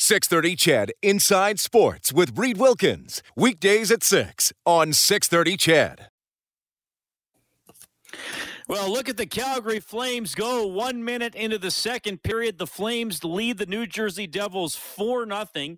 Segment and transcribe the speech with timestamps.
[0.00, 3.20] 630 CHED Inside Sports with Reed Wilkins.
[3.34, 6.08] Weekdays at 6 on 630 CHED.
[8.68, 10.66] Well, look at the Calgary Flames go.
[10.68, 15.76] One minute into the second period, the Flames lead the New Jersey Devils 4 0.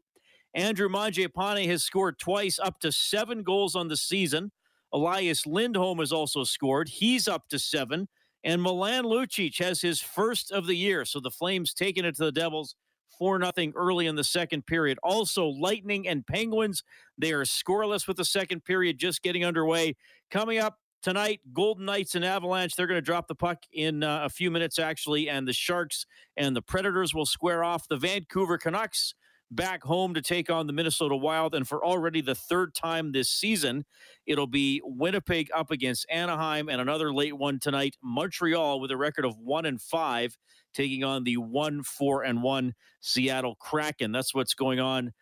[0.52, 4.52] Andrew Mangiapane has scored twice, up to seven goals on the season.
[4.93, 6.91] Elias Lindholm has also scored.
[6.91, 8.09] He's up to seven.
[8.45, 11.07] And Milan Lucic has his first of the year.
[11.07, 12.75] So the Flames taking it to the Devils
[13.20, 14.98] 4 0 early in the second period.
[15.02, 16.83] Also, Lightning and Penguins,
[17.19, 19.95] they are scoreless with the second period just getting underway.
[20.30, 24.23] Coming up tonight, Golden Knights and Avalanche, they're going to drop the puck in uh,
[24.24, 26.07] a few minutes, actually, and the Sharks
[26.38, 27.87] and the Predators will square off.
[27.88, 29.15] The Vancouver Canucks
[29.51, 31.54] back home to take on the Minnesota Wild.
[31.54, 33.84] And for already the third time this season,
[34.26, 37.96] it'll be Winnipeg up against Anaheim and another late one tonight.
[38.02, 40.37] Montreal with a record of one and five
[40.73, 44.12] taking on the one, four, and one Seattle Kraken.
[44.12, 45.12] That's what's going on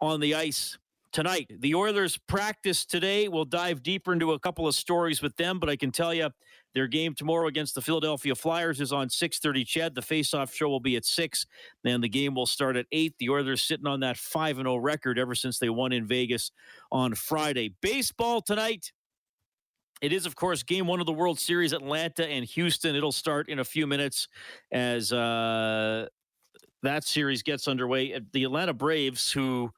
[0.00, 0.76] on the ice
[1.12, 1.50] tonight.
[1.60, 3.28] The Oilers practice today.
[3.28, 6.30] We'll dive deeper into a couple of stories with them, but I can tell you
[6.74, 10.80] their game tomorrow against the Philadelphia Flyers is on 6:30 CHED, The face-off show will
[10.80, 11.46] be at 6,
[11.84, 13.14] and the game will start at 8.
[13.18, 16.50] The Oilers sitting on that 5 and 0 record ever since they won in Vegas
[16.90, 17.74] on Friday.
[17.80, 18.92] Baseball tonight.
[20.02, 22.94] It is, of course, game one of the World Series, Atlanta and Houston.
[22.94, 24.28] It'll start in a few minutes
[24.70, 26.08] as uh,
[26.82, 28.20] that series gets underway.
[28.32, 29.70] The Atlanta Braves, who,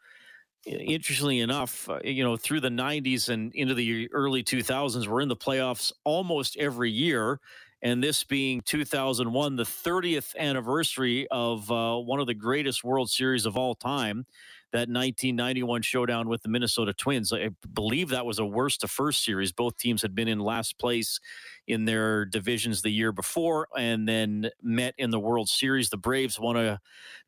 [0.67, 5.29] interestingly enough, uh, you know, through the 90s and into the early 2000s, we're in
[5.29, 7.41] the playoffs almost every year.
[7.83, 13.47] And this being 2001, the 30th anniversary of uh, one of the greatest World Series
[13.47, 14.27] of all time
[14.73, 17.33] that 1991 showdown with the Minnesota Twins.
[17.33, 19.53] I believe that was a worst to first series.
[19.53, 21.21] Both teams had been in last place
[21.67, 25.91] in their divisions the year before and then met in the World Series.
[25.91, 26.81] The Braves won a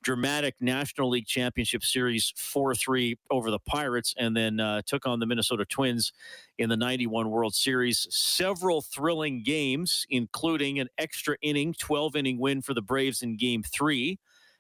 [0.03, 5.21] dramatic National League Championship Series 4 3 over the Pirates and then uh, took on
[5.21, 6.13] the Minnesota Twins
[6.59, 8.07] in the 91 World Series.
[8.11, 13.63] Several thrilling games, including an extra inning, 12 inning win for the Braves in game
[13.63, 14.19] three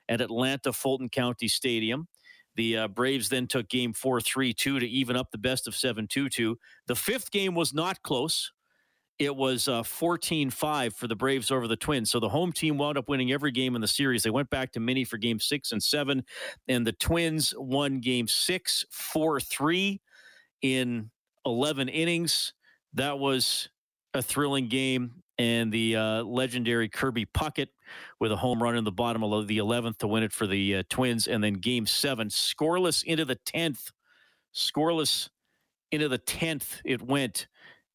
[0.09, 2.09] at Atlanta Fulton County Stadium.
[2.59, 5.77] The uh, Braves then took game four, 3 2 to even up the best of
[5.77, 6.59] 7 2 2.
[6.89, 8.51] The fifth game was not close.
[9.21, 12.11] It was uh, 14 uh, 5 for the Braves over the Twins.
[12.11, 14.25] So the home team wound up winning every game in the series.
[14.25, 16.25] They went back to mini for game six and seven,
[16.67, 20.01] and the Twins won game six, 4 3
[20.63, 21.13] in
[21.47, 22.55] 11 innings.
[22.93, 23.69] That was
[24.15, 27.69] a thrilling game and the uh, legendary Kirby Puckett
[28.21, 30.77] with a home run in the bottom of the 11th to win it for the
[30.77, 31.29] uh, Twins.
[31.29, 33.93] And then game seven, scoreless into the 10th.
[34.55, 35.29] Scoreless
[35.93, 37.47] into the 10th, it went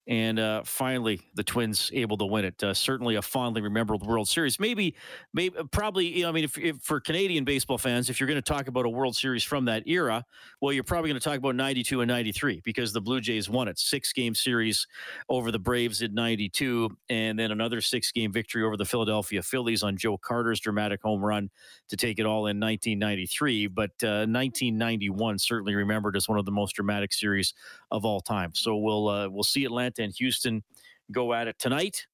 [0.08, 2.62] and uh, finally the Twins able to win it.
[2.62, 4.60] Uh, certainly a fondly remembered World Series.
[4.60, 4.96] Maybe,
[5.34, 6.08] maybe, probably.
[6.18, 8.68] You know, I mean, if, if, for Canadian baseball fans, if you're going to talk
[8.68, 10.26] about a World Series from that era,
[10.62, 13.68] well, you're probably going to talk about '92 and '93 because the Blue Jays won
[13.68, 14.88] it, six game series
[15.30, 19.84] over the Braves in '92, and then another six game victory over the Philadelphia Phillies
[19.84, 21.50] on Joe Carter's dramatic home run
[21.88, 23.68] to take it all in 1993.
[23.68, 27.54] But uh, 1991 certainly remembered as one of the most dramatic series
[27.90, 28.52] of all time.
[28.54, 30.64] So we'll uh, we'll see Atlanta Atlanta and Houston
[31.12, 32.06] go at it tonight.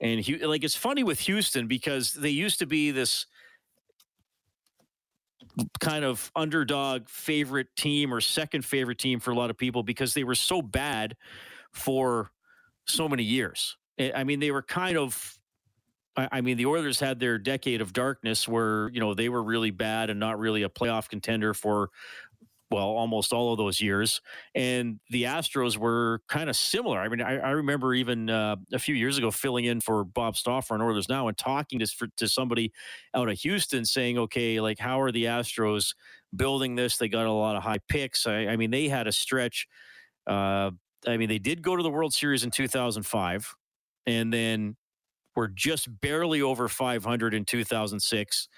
[0.00, 3.26] And like it's funny with Houston because they used to be this
[5.80, 10.12] kind of underdog favorite team or second favorite team for a lot of people because
[10.12, 11.16] they were so bad
[11.72, 12.30] for
[12.86, 13.76] so many years.
[14.14, 15.38] I mean, they were kind of
[16.18, 19.70] I mean, the Oilers had their decade of darkness where, you know, they were really
[19.70, 21.90] bad and not really a playoff contender for
[22.70, 24.20] well, almost all of those years.
[24.54, 26.98] And the Astros were kind of similar.
[26.98, 30.36] I mean, I, I remember even uh, a few years ago filling in for Bob
[30.36, 32.72] Stauffer on Oilers Now and talking to, for, to somebody
[33.14, 35.94] out of Houston saying, okay, like, how are the Astros
[36.34, 36.96] building this?
[36.96, 38.26] They got a lot of high picks.
[38.26, 39.68] I, I mean, they had a stretch.
[40.26, 40.72] Uh,
[41.06, 43.54] I mean, they did go to the World Series in 2005
[44.06, 44.76] and then
[45.36, 48.48] were just barely over 500 in 2006.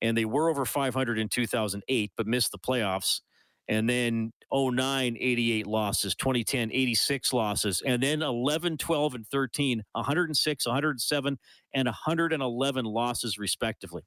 [0.00, 3.20] And they were over 500 in 2008, but missed the playoffs
[3.68, 10.66] and then 09 88 losses 2010 86 losses and then 11 12 and 13 106
[10.66, 11.38] 107
[11.74, 14.02] and 111 losses respectively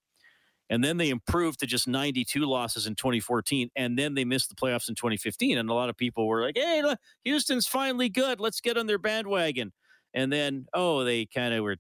[0.70, 3.70] And then they improved to just 92 losses in 2014.
[3.78, 5.58] And then they missed the playoffs in 2015.
[5.60, 8.42] And a lot of people were like, hey, look, Houston's finally good.
[8.42, 9.74] Let's get on their bandwagon.
[10.14, 11.78] And then, oh, they kind of were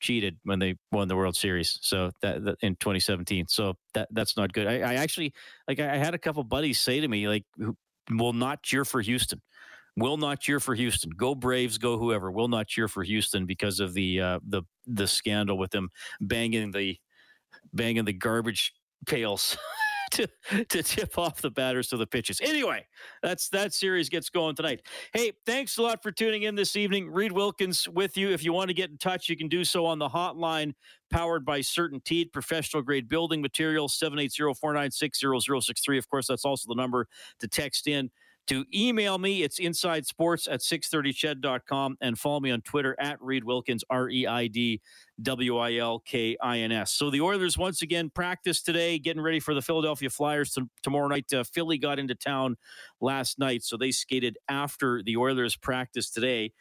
[0.00, 1.78] cheated when they won the World Series.
[1.82, 3.46] So that, that in 2017.
[3.48, 4.66] So that that's not good.
[4.66, 5.32] I, I actually
[5.68, 7.44] like I had a couple buddies say to me like,
[8.10, 9.40] "Will not cheer for Houston."
[9.96, 11.10] Will not cheer for Houston.
[11.10, 12.30] Go Braves, go whoever.
[12.30, 16.70] Will not cheer for Houston because of the uh, the the scandal with them banging
[16.70, 16.96] the
[17.72, 18.72] banging the garbage
[19.06, 19.56] pails
[20.10, 20.28] to
[20.68, 22.40] to tip off the batters to the pitches.
[22.42, 22.84] Anyway,
[23.22, 24.82] that's that series gets going tonight.
[25.12, 27.08] Hey, thanks a lot for tuning in this evening.
[27.10, 28.30] Reed Wilkins with you.
[28.30, 30.72] If you want to get in touch, you can do so on the hotline
[31.10, 35.98] powered by CertainTeed, professional grade building materials, 780-496-0063.
[35.98, 37.06] Of course, that's also the number
[37.40, 38.10] to text in
[38.50, 39.44] to email me.
[39.44, 44.26] It's inside sports at 630ched.com and follow me on Twitter at Reed Wilkins, R E
[44.26, 44.80] I D
[45.22, 46.90] W I L K I N S.
[46.90, 51.06] So the Oilers once again practice today, getting ready for the Philadelphia Flyers t- tomorrow
[51.06, 51.32] night.
[51.32, 52.56] Uh, Philly got into town
[53.00, 56.52] last night, so they skated after the Oilers practice today.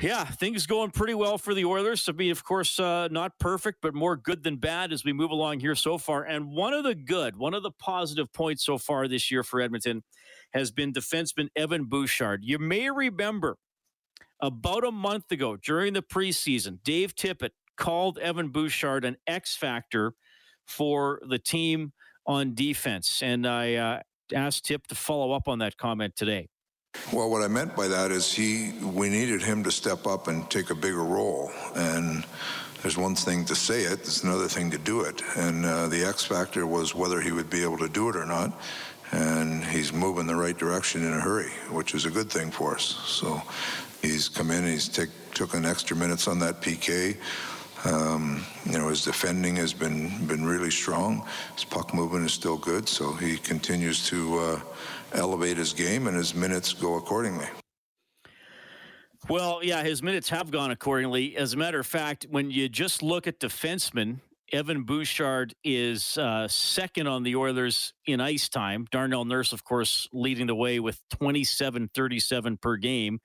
[0.00, 2.04] Yeah, things going pretty well for the Oilers.
[2.04, 5.32] To be, of course, uh, not perfect, but more good than bad as we move
[5.32, 6.24] along here so far.
[6.24, 9.60] And one of the good, one of the positive points so far this year for
[9.60, 10.02] Edmonton
[10.54, 12.44] has been defenseman Evan Bouchard.
[12.44, 13.56] You may remember
[14.40, 20.14] about a month ago during the preseason, Dave Tippett called Evan Bouchard an X factor
[20.66, 21.92] for the team
[22.26, 23.22] on defense.
[23.22, 24.00] And I uh,
[24.34, 26.48] asked Tip to follow up on that comment today.
[27.12, 30.48] Well, what I meant by that is he, we needed him to step up and
[30.50, 31.50] take a bigger role.
[31.74, 32.24] And
[32.82, 35.22] there's one thing to say it, there's another thing to do it.
[35.36, 38.26] And uh, the X factor was whether he would be able to do it or
[38.26, 38.52] not.
[39.12, 42.74] And he's moving the right direction in a hurry, which is a good thing for
[42.74, 42.82] us.
[43.06, 43.42] So
[44.00, 47.16] he's come in, he's take, took an extra minutes on that PK.
[47.84, 51.26] Um, you know, his defending has been been really strong.
[51.54, 54.60] His puck movement is still good, so he continues to uh,
[55.14, 57.48] elevate his game, and his minutes go accordingly.
[59.28, 61.36] Well, yeah, his minutes have gone accordingly.
[61.36, 64.20] As a matter of fact, when you just look at defensemen,
[64.52, 68.86] Evan Bouchard is uh, second on the Oilers in ice time.
[68.90, 73.20] Darnell Nurse, of course, leading the way with 27 37 per game.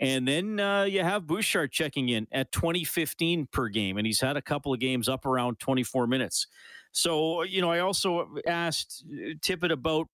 [0.00, 4.36] And then uh, you have Bouchard checking in at 2015 per game, and he's had
[4.38, 6.46] a couple of games up around 24 minutes.
[6.92, 10.08] So, you know, I also asked uh, Tippett about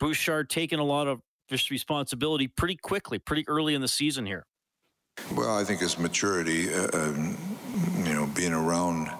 [0.00, 1.20] Bouchard taking a lot of
[1.70, 4.46] responsibility pretty quickly, pretty early in the season here.
[5.34, 7.36] Well, I think his maturity, uh, um,
[7.98, 9.10] you know, being around,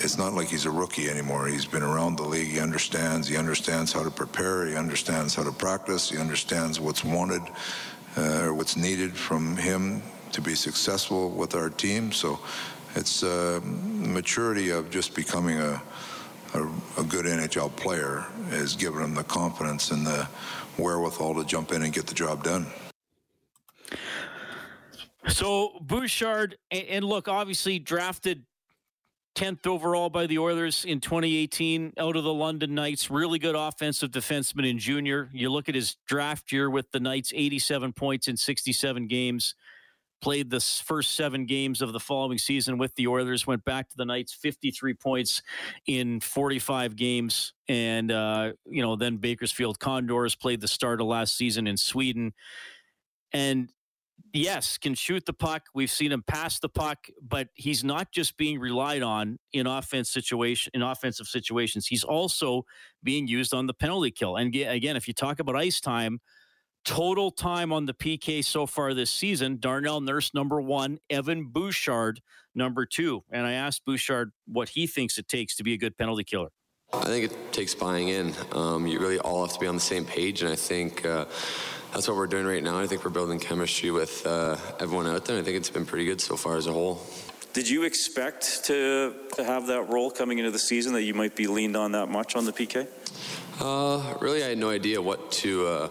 [0.00, 1.46] it's not like he's a rookie anymore.
[1.46, 2.48] He's been around the league.
[2.48, 3.28] He understands.
[3.28, 4.66] He understands how to prepare.
[4.66, 6.10] He understands how to practice.
[6.10, 7.42] He understands what's wanted
[8.16, 10.02] uh, or what's needed from him
[10.32, 12.12] to be successful with our team.
[12.12, 12.40] So
[12.96, 15.82] it's uh, maturity of just becoming a,
[16.54, 16.62] a,
[16.98, 20.28] a, good NHL player has given him the confidence and the
[20.78, 22.66] wherewithal to jump in and get the job done.
[25.28, 28.44] So Bouchard, and look, obviously drafted
[29.34, 33.10] 10th overall by the Oilers in 2018 out of the London Knights.
[33.10, 35.30] Really good offensive defenseman in junior.
[35.32, 39.54] You look at his draft year with the Knights 87 points in 67 games.
[40.22, 43.46] Played the first seven games of the following season with the Oilers.
[43.46, 45.42] Went back to the Knights, 53 points
[45.86, 47.52] in 45 games.
[47.68, 52.32] And, uh, you know, then Bakersfield Condors played the start of last season in Sweden.
[53.32, 53.70] And
[54.32, 55.62] yes, can shoot the puck.
[55.74, 60.10] We've seen him pass the puck, but he's not just being relied on in offense
[60.10, 61.86] situation in offensive situations.
[61.86, 62.64] He's also
[63.02, 64.36] being used on the penalty kill.
[64.36, 66.20] And again, if you talk about ice time,
[66.84, 72.20] total time on the PK so far this season, Darnell Nurse number one, Evan Bouchard
[72.54, 73.24] number two.
[73.30, 76.50] And I asked Bouchard what he thinks it takes to be a good penalty killer.
[76.92, 78.34] I think it takes buying in.
[78.52, 81.04] Um, you really all have to be on the same page, and I think.
[81.04, 81.26] Uh,
[81.94, 82.76] that's what we're doing right now.
[82.76, 85.38] I think we're building chemistry with uh, everyone out there.
[85.38, 87.00] I think it's been pretty good so far as a whole.
[87.52, 91.36] Did you expect to, to have that role coming into the season that you might
[91.36, 92.88] be leaned on that much on the PK?
[93.60, 95.88] Uh, really, I had no idea what to uh,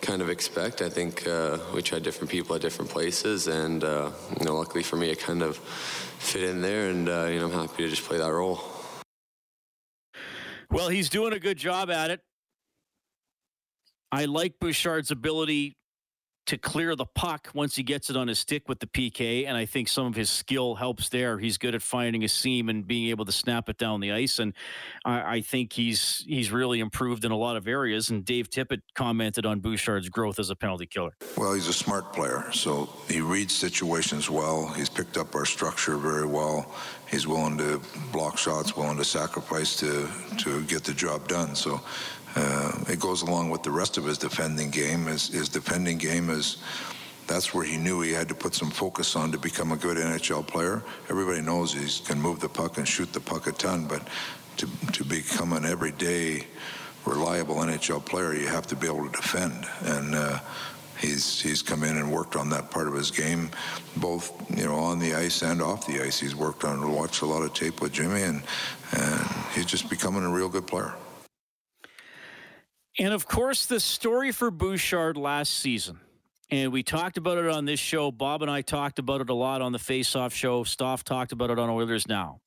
[0.00, 0.80] kind of expect.
[0.80, 4.84] I think uh, we tried different people at different places, and uh, you know, luckily
[4.84, 7.88] for me, it kind of fit in there, and uh, you know, I'm happy to
[7.88, 8.60] just play that role.
[10.70, 12.20] Well, he's doing a good job at it.
[14.12, 15.78] I like Bouchard's ability
[16.44, 19.56] to clear the puck once he gets it on his stick with the PK, and
[19.56, 21.38] I think some of his skill helps there.
[21.38, 24.38] He's good at finding a seam and being able to snap it down the ice,
[24.40, 24.52] and
[25.04, 28.10] I, I think he's he's really improved in a lot of areas.
[28.10, 31.16] And Dave Tippett commented on Bouchard's growth as a penalty killer.
[31.36, 34.66] Well, he's a smart player, so he reads situations well.
[34.66, 36.74] He's picked up our structure very well.
[37.08, 41.54] he's willing to block shots, willing to sacrifice to to get the job done.
[41.54, 41.80] So
[42.34, 45.06] uh, it goes along with the rest of his defending game.
[45.06, 46.58] His, his defending game is
[47.26, 49.96] that's where he knew he had to put some focus on to become a good
[49.96, 50.82] NHL player.
[51.08, 54.06] Everybody knows he can move the puck and shoot the puck a ton, but
[54.58, 56.46] to to become an everyday
[57.04, 60.14] reliable NHL player, you have to be able to defend and.
[60.14, 60.40] Uh,
[61.02, 63.50] he's he's come in and worked on that part of his game,
[63.96, 66.20] both you know on the ice and off the ice.
[66.20, 68.42] He's worked on watched a lot of tape with Jimmy, and
[68.92, 69.20] and
[69.52, 70.94] he's just becoming a real good player.
[73.02, 75.98] And of course, the story for Bouchard last season.
[76.52, 78.12] And we talked about it on this show.
[78.12, 80.62] Bob and I talked about it a lot on the Face Off show.
[80.62, 82.40] Stoff talked about it on Oilers Now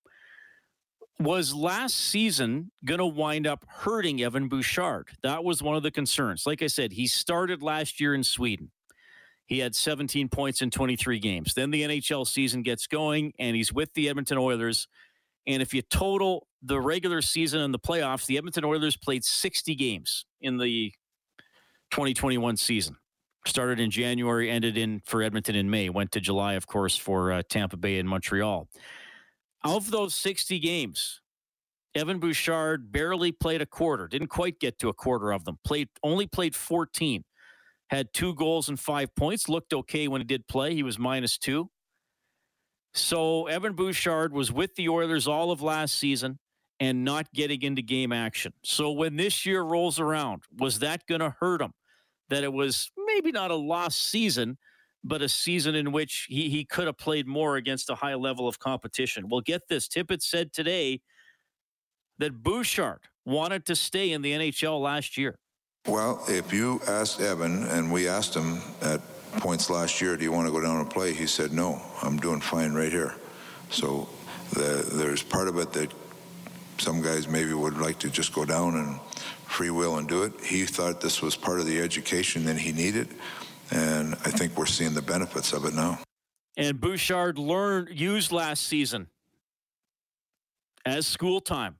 [1.19, 5.09] was last season going to wind up hurting Evan Bouchard?
[5.23, 6.45] That was one of the concerns.
[6.45, 8.71] Like I said, he started last year in Sweden.
[9.45, 11.53] He had 17 points in 23 games.
[11.53, 14.87] Then the NHL season gets going, and he's with the Edmonton Oilers.
[15.45, 19.75] And if you total the regular season and the playoffs, the Edmonton Oilers played 60
[19.75, 20.91] games in the
[21.91, 22.97] 2021 season.
[23.45, 27.31] Started in January, ended in for Edmonton in May, went to July, of course, for
[27.31, 28.67] uh, Tampa Bay and Montreal.
[29.63, 31.21] Of those 60 games,
[31.93, 35.59] Evan Bouchard barely played a quarter, didn't quite get to a quarter of them.
[35.63, 37.23] Played only played 14.
[37.91, 39.47] Had two goals and five points.
[39.47, 40.73] Looked okay when he did play.
[40.73, 41.69] He was minus two.
[42.95, 46.39] So Evan Bouchard was with the Oilers all of last season
[46.79, 48.53] and not getting into game action.
[48.63, 51.71] So when this year rolls around, was that going to hurt him?
[52.29, 54.57] That it was maybe not a lost season,
[55.03, 58.47] but a season in which he, he could have played more against a high level
[58.47, 59.29] of competition.
[59.29, 61.01] Well, get this Tippett said today
[62.17, 65.37] that Bouchard wanted to stay in the NHL last year.
[65.87, 69.01] Well, if you asked Evan, and we asked him at
[69.33, 71.13] points last year, do you want to go down and play?
[71.13, 73.15] He said, no, I'm doing fine right here.
[73.69, 74.09] So
[74.53, 75.91] the, there's part of it that
[76.77, 78.99] some guys maybe would like to just go down and
[79.47, 80.33] free will and do it.
[80.43, 83.09] He thought this was part of the education that he needed.
[83.71, 85.99] And I think we're seeing the benefits of it now.
[86.57, 89.07] And Bouchard learned used last season
[90.85, 91.77] as school time,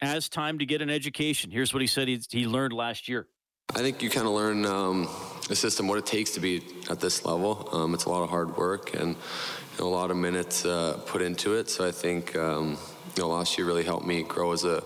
[0.00, 1.50] as time to get an education.
[1.50, 3.28] Here's what he said he, he learned last year.
[3.74, 5.08] I think you kind of learn um,
[5.48, 7.68] the system, what it takes to be at this level.
[7.72, 10.98] Um, it's a lot of hard work and you know, a lot of minutes uh,
[11.06, 11.68] put into it.
[11.68, 12.78] So I think um,
[13.16, 14.84] you know last year really helped me grow as a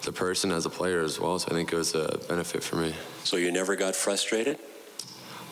[0.00, 1.38] as a person, as a player as well.
[1.38, 2.94] So I think it was a benefit for me.
[3.24, 4.58] So you never got frustrated?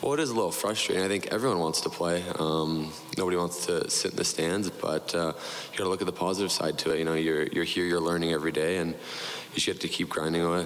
[0.01, 1.05] Well, it is a little frustrating.
[1.05, 2.23] I think everyone wants to play.
[2.39, 5.33] Um, nobody wants to sit in the stands, but uh,
[5.71, 6.97] you got to look at the positive side to it.
[6.99, 10.09] You know, you're you're here, you're learning every day, and you just have to keep
[10.09, 10.65] grinding away.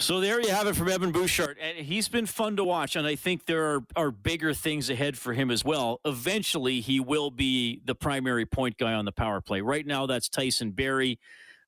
[0.00, 2.94] So there you have it from Evan Bouchard, and he's been fun to watch.
[2.94, 6.00] And I think there are, are bigger things ahead for him as well.
[6.04, 9.60] Eventually, he will be the primary point guy on the power play.
[9.60, 11.18] Right now, that's Tyson Barrie.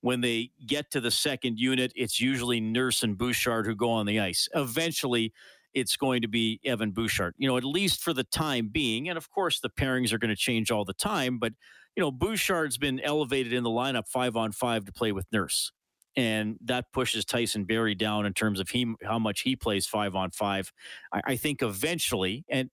[0.00, 4.06] when they get to the second unit, it's usually Nurse and Bouchard who go on
[4.06, 4.48] the ice.
[4.54, 5.32] Eventually,
[5.74, 9.08] it's going to be Evan Bouchard, you know, at least for the time being.
[9.08, 11.38] And of course, the pairings are going to change all the time.
[11.38, 11.52] But,
[11.94, 15.70] you know, Bouchard's been elevated in the lineup five on five to play with Nurse.
[16.16, 20.14] And that pushes Tyson Barrie down in terms of he, how much he plays five
[20.14, 20.72] on five.
[21.12, 22.70] I, I think eventually, and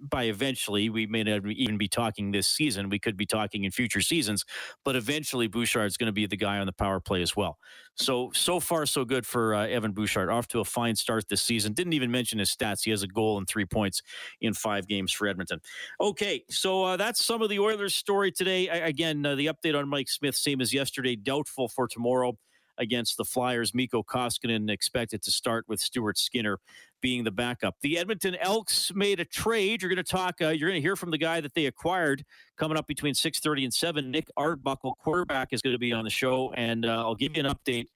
[0.00, 2.88] by eventually, we may not even be talking this season.
[2.88, 4.44] We could be talking in future seasons,
[4.84, 7.58] but eventually Bouchard's going to be the guy on the power play as well.
[7.94, 10.28] So, so far, so good for uh, Evan Bouchard.
[10.28, 11.72] Off to a fine start this season.
[11.72, 12.84] Didn't even mention his stats.
[12.84, 14.02] He has a goal and three points
[14.40, 15.60] in five games for Edmonton.
[16.00, 18.68] Okay, so uh, that's some of the Oilers' story today.
[18.68, 22.36] I, again, uh, the update on Mike Smith, same as yesterday, doubtful for tomorrow
[22.78, 23.74] against the Flyers.
[23.74, 26.58] Mikko Koskinen expected to start with Stuart Skinner
[27.00, 27.76] being the backup.
[27.82, 29.82] The Edmonton Elks made a trade.
[29.82, 30.36] You're going to talk.
[30.40, 32.24] Uh, you're going to hear from the guy that they acquired
[32.56, 34.10] coming up between 6:30 and 7.
[34.10, 37.44] Nick Arbuckle, quarterback, is going to be on the show, and uh, I'll give you
[37.44, 37.86] an update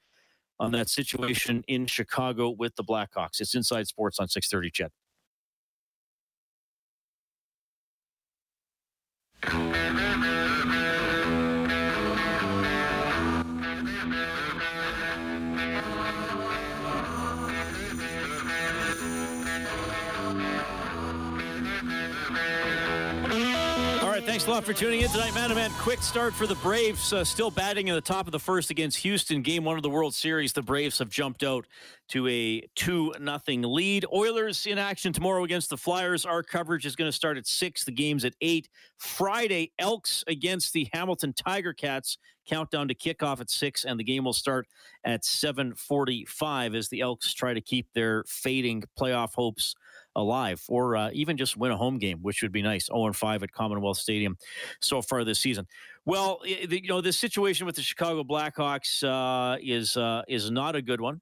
[0.59, 3.41] on that situation in Chicago with the Blackhawks.
[3.41, 4.73] It's Inside Sports on 6:30.
[4.73, 4.91] CHED.
[24.41, 25.55] Thanks a lot for tuning in tonight, man.
[25.55, 27.13] Man, quick start for the Braves.
[27.13, 29.43] Uh, still batting in the top of the first against Houston.
[29.43, 30.55] Game one of the World Series.
[30.55, 31.67] The Braves have jumped out
[32.11, 34.05] to a 2 nothing lead.
[34.13, 36.27] Oilers in action tomorrow against the Flyers.
[36.27, 37.85] Our coverage is going to start at 6.
[37.85, 38.69] The game's at 8.
[38.99, 42.19] Friday, Elks against the Hamilton Tiger Cats.
[42.49, 44.67] Countdown to kickoff at 6 and the game will start
[45.05, 49.75] at 7:45 as the Elks try to keep their fading playoff hopes
[50.17, 52.87] alive or uh, even just win a home game, which would be nice.
[52.87, 54.37] 0 5 at Commonwealth Stadium
[54.81, 55.67] so far this season.
[56.07, 60.83] Well, you know, the situation with the Chicago Blackhawks uh, is uh, is not a
[60.83, 61.21] good one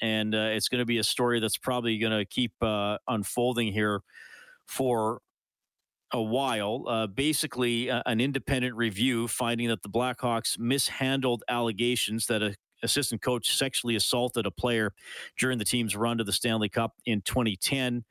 [0.00, 3.72] and uh, it's going to be a story that's probably going to keep uh, unfolding
[3.72, 4.00] here
[4.66, 5.20] for
[6.12, 6.84] a while.
[6.88, 13.56] Uh, basically, an independent review finding that the Blackhawks mishandled allegations that a assistant coach
[13.56, 14.92] sexually assaulted a player
[15.38, 18.04] during the team's run to the Stanley Cup in 2010.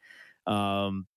[0.47, 1.07] Um,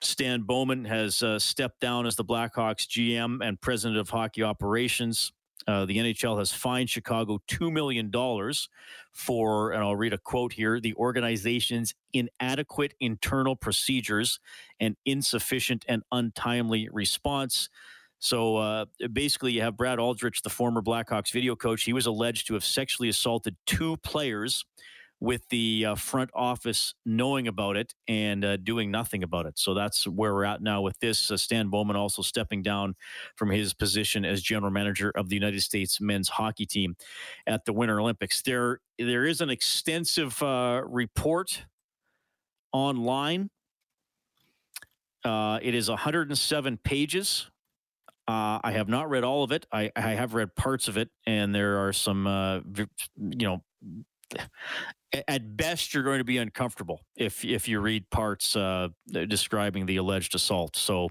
[0.00, 5.32] Stan Bowman has uh, stepped down as the Blackhawks GM and president of hockey operations.
[5.68, 8.10] Uh, the NHL has fined Chicago $2 million
[9.12, 14.40] for, and I'll read a quote here the organization's inadequate internal procedures
[14.80, 17.68] and insufficient and untimely response.
[18.18, 21.84] So uh, basically, you have Brad Aldrich, the former Blackhawks video coach.
[21.84, 24.64] He was alleged to have sexually assaulted two players
[25.20, 29.58] with the uh, front office knowing about it and uh, doing nothing about it.
[29.58, 31.30] So that's where we're at now with this.
[31.30, 32.94] Uh, Stan Bowman also stepping down
[33.36, 36.96] from his position as general manager of the United States men's hockey team
[37.46, 38.42] at the Winter Olympics.
[38.42, 41.64] There, there is an extensive uh, report
[42.72, 43.50] online.
[45.24, 47.50] Uh, it is 107 pages.
[48.28, 49.66] Uh, I have not read all of it.
[49.72, 52.62] I, I, have read parts of it, and there are some,
[53.16, 53.64] you know,
[55.26, 59.96] at best you're going to be uncomfortable if if you read parts uh, describing the
[59.96, 60.76] alleged assault.
[60.76, 61.08] So,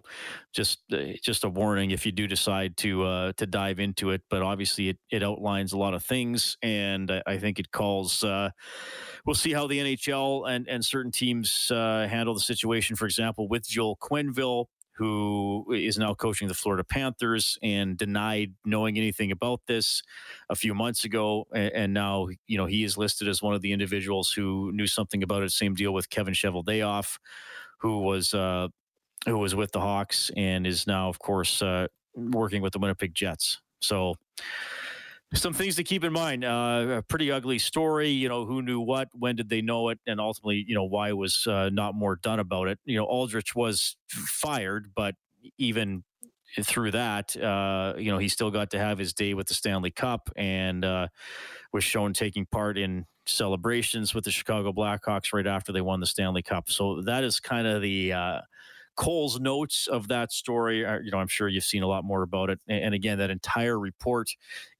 [0.53, 4.21] just uh, just a warning if you do decide to uh, to dive into it.
[4.29, 8.23] But obviously, it, it outlines a lot of things, and I think it calls.
[8.23, 8.51] Uh,
[9.25, 12.95] we'll see how the NHL and and certain teams uh, handle the situation.
[12.95, 14.65] For example, with Joel Quenneville
[14.97, 20.01] who is now coaching the Florida Panthers and denied knowing anything about this
[20.49, 21.45] a few months ago.
[21.53, 25.21] And, now, you know, he is listed as one of the individuals who knew something
[25.21, 25.51] about it.
[25.51, 27.19] Same deal with Kevin Cheveldayoff,
[27.79, 28.69] who was, uh,
[29.25, 33.13] who was with the Hawks and is now, of course, uh, working with the Winnipeg
[33.13, 33.61] Jets.
[33.81, 34.15] So,
[35.33, 36.43] some things to keep in mind.
[36.43, 38.09] Uh, a pretty ugly story.
[38.09, 39.09] You know, who knew what?
[39.13, 39.99] When did they know it?
[40.07, 42.79] And ultimately, you know, why was uh, not more done about it?
[42.85, 45.15] You know, Aldrich was fired, but
[45.57, 46.03] even
[46.61, 49.91] through that, uh, you know, he still got to have his day with the Stanley
[49.91, 51.07] Cup and uh,
[51.73, 56.05] was shown taking part in celebrations with the Chicago Blackhawks right after they won the
[56.07, 56.69] Stanley Cup.
[56.69, 58.41] So that is kind of the uh,
[58.97, 60.83] Cole's notes of that story.
[60.83, 62.59] Are, you know, I'm sure you've seen a lot more about it.
[62.67, 64.29] And again, that entire report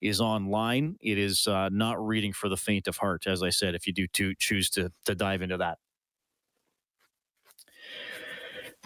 [0.01, 0.97] is online.
[1.01, 3.75] It is uh, not reading for the faint of heart, as I said.
[3.75, 5.77] If you do to choose to to dive into that.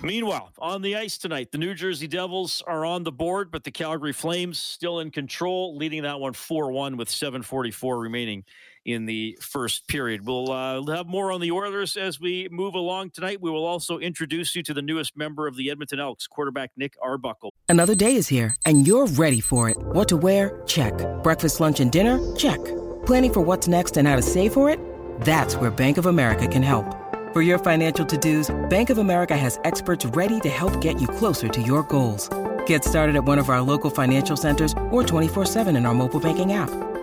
[0.04, 3.70] Meanwhile, on the ice tonight, the New Jersey Devils are on the board, but the
[3.70, 8.44] Calgary Flames still in control, leading that one 4 1 with 7.44 remaining
[8.86, 10.26] in the first period.
[10.26, 13.42] We'll uh, have more on the Oilers as we move along tonight.
[13.42, 16.96] We will also introduce you to the newest member of the Edmonton Elks, quarterback Nick
[17.02, 17.54] Arbuckle.
[17.70, 19.78] Another day is here, and you're ready for it.
[19.80, 20.62] What to wear?
[20.68, 20.94] Check.
[21.24, 22.20] Breakfast, lunch, and dinner?
[22.36, 22.64] Check.
[23.06, 24.80] Planning for what's next and how to save for it?
[25.22, 26.86] That's where Bank of America can help.
[27.34, 31.48] For your financial to-dos, Bank of America has experts ready to help get you closer
[31.48, 32.30] to your goals.
[32.66, 36.52] Get started at one of our local financial centers or 24-7 in our mobile banking
[36.52, 36.70] app.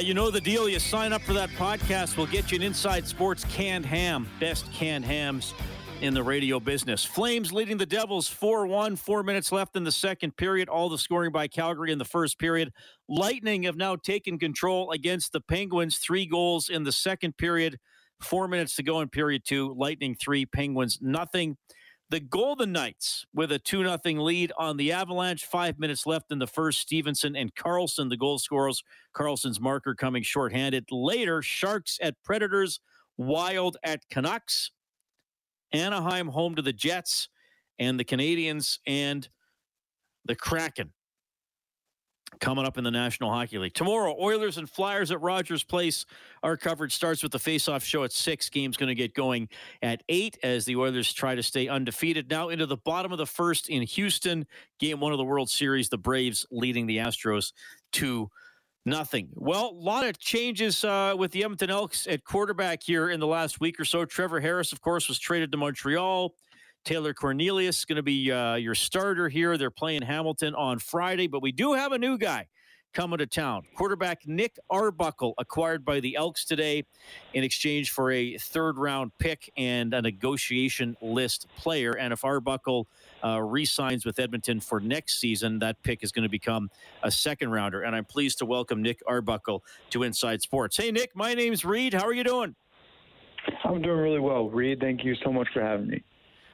[0.00, 0.68] You know the deal.
[0.68, 4.26] You sign up for that podcast, we'll get you an Inside Sports canned ham.
[4.40, 5.52] Best canned hams
[6.00, 7.04] in the radio business.
[7.04, 10.68] Flames leading the Devils 4 1, four minutes left in the second period.
[10.68, 12.72] All the scoring by Calgary in the first period.
[13.08, 17.78] Lightning have now taken control against the Penguins, three goals in the second period.
[18.20, 19.74] Four minutes to go in period two.
[19.76, 21.56] Lightning three, Penguins nothing.
[22.10, 25.46] The Golden Knights with a 2 0 lead on the Avalanche.
[25.46, 26.80] Five minutes left in the first.
[26.80, 28.82] Stephenson and Karlsson, the goal scorers.
[29.14, 30.86] Karlsson's marker coming shorthanded.
[30.90, 32.80] Later, Sharks at Predators,
[33.16, 34.72] Wild at Canucks.
[35.72, 37.28] Anaheim home to the Jets,
[37.78, 39.28] and the Canadiens and
[40.24, 40.92] the Kraken
[42.38, 43.74] coming up in the National Hockey League.
[43.74, 46.06] Tomorrow, Oilers and Flyers at Rogers Place.
[46.42, 48.48] Our coverage starts with the face-off show at 6.
[48.50, 49.48] Game's going to get going
[49.82, 52.30] at 8 as the Oilers try to stay undefeated.
[52.30, 54.46] Now into the bottom of the first in Houston.
[54.78, 57.52] Game 1 of the World Series, the Braves leading the Astros
[57.92, 58.30] to
[58.86, 59.28] Nothing.
[59.34, 63.26] Well, a lot of changes uh, with the Edmonton Elks at quarterback here in the
[63.26, 64.06] last week or so.
[64.06, 66.34] Trevor Harris, of course, was traded to Montreal.
[66.84, 69.56] Taylor Cornelius is going to be uh, your starter here.
[69.58, 72.48] They're playing Hamilton on Friday, but we do have a new guy
[72.92, 73.62] coming to town.
[73.76, 76.84] Quarterback Nick Arbuckle acquired by the Elks today
[77.34, 81.92] in exchange for a third round pick and a negotiation list player.
[81.92, 82.88] And if Arbuckle
[83.22, 86.70] uh, re-signs with Edmonton for next season, that pick is going to become
[87.02, 87.82] a second rounder.
[87.82, 90.76] And I'm pleased to welcome Nick Arbuckle to Inside Sports.
[90.76, 91.94] Hey, Nick, my name's Reed.
[91.94, 92.56] How are you doing?
[93.64, 94.80] I'm doing really well, Reed.
[94.80, 96.02] Thank you so much for having me.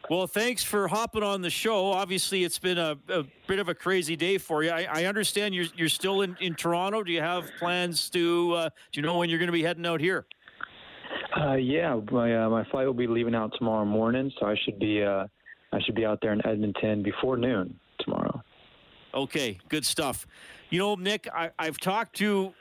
[0.09, 1.93] Well, thanks for hopping on the show.
[1.93, 4.71] Obviously, it's been a, a bit of a crazy day for you.
[4.71, 7.03] I, I, understand you're you're still in, in Toronto.
[7.03, 8.53] Do you have plans to?
[8.53, 10.27] Uh, do you know when you're going to be heading out here?
[11.37, 14.79] Uh, yeah, my uh, my flight will be leaving out tomorrow morning, so I should
[14.79, 15.27] be uh,
[15.73, 18.43] I should be out there in Edmonton before noon tomorrow.
[19.13, 20.27] Okay, good stuff.
[20.71, 22.55] You know, Nick, I, I've talked to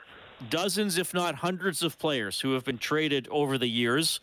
[0.50, 4.20] dozens, if not hundreds, of players who have been traded over the years.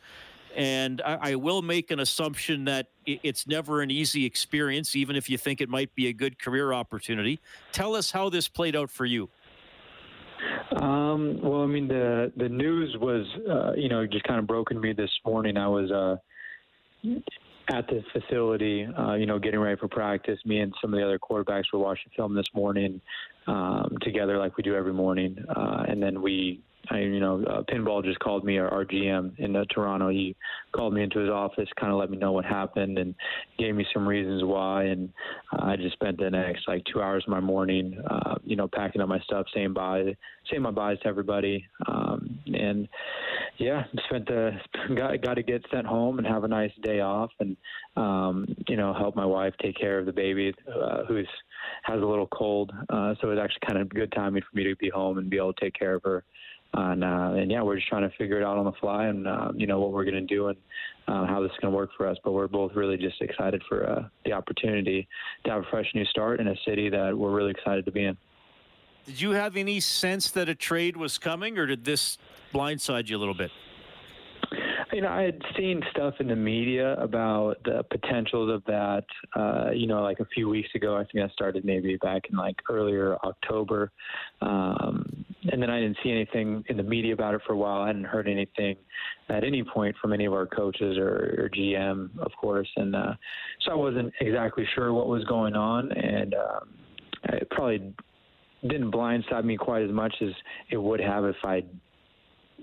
[0.55, 5.29] And I, I, will make an assumption that it's never an easy experience, even if
[5.29, 7.39] you think it might be a good career opportunity.
[7.71, 9.29] Tell us how this played out for you.
[10.81, 14.79] Um, well, I mean, the the news was, uh, you know, just kind of broken
[14.79, 15.57] me this morning.
[15.57, 16.17] I was uh,
[17.69, 20.39] at the facility, uh, you know, getting ready for practice.
[20.45, 22.99] Me and some of the other quarterbacks were watching film this morning
[23.47, 27.63] um, together, like we do every morning, uh, and then we I, you know, uh,
[27.63, 30.09] Pinball just called me, our, our GM in uh, Toronto.
[30.09, 30.35] He
[30.73, 33.15] called me into his office, kind of let me know what happened, and
[33.57, 34.83] gave me some reasons why.
[34.83, 35.09] And
[35.53, 38.67] uh, I just spent the next like two hours of my morning, uh, you know,
[38.67, 40.15] packing up my stuff, saying bye,
[40.49, 42.89] saying my byes to everybody, um, and
[43.57, 44.51] yeah, spent the
[44.95, 47.55] got got to get sent home and have a nice day off, and
[47.95, 51.27] um, you know, help my wife take care of the baby uh, who's
[51.83, 52.73] has a little cold.
[52.89, 55.29] Uh, so it was actually kind of good timing for me to be home and
[55.29, 56.25] be able to take care of her
[56.73, 59.27] and uh, and yeah, we're just trying to figure it out on the fly, and
[59.27, 60.57] uh, you know what we're going to do and
[61.07, 62.17] uh, how this is going to work for us.
[62.23, 65.07] But we're both really just excited for uh, the opportunity
[65.45, 68.05] to have a fresh new start in a city that we're really excited to be
[68.05, 68.17] in.
[69.05, 72.17] Did you have any sense that a trade was coming, or did this
[72.53, 73.51] blindside you a little bit?
[74.93, 79.03] You know, I had seen stuff in the media about the potentials of that.
[79.35, 82.37] Uh, you know, like a few weeks ago, I think I started maybe back in
[82.37, 83.91] like earlier October.
[84.41, 87.81] Um, and then I didn't see anything in the media about it for a while.
[87.81, 88.75] I hadn't heard anything
[89.29, 92.69] at any point from any of our coaches or, or GM, of course.
[92.75, 93.13] And uh,
[93.61, 95.91] so I wasn't exactly sure what was going on.
[95.91, 96.69] And um,
[97.25, 97.93] it probably
[98.61, 100.29] didn't blindside me quite as much as
[100.69, 101.63] it would have if I